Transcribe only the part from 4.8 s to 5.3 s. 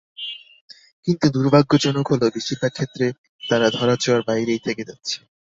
যাচ্ছে।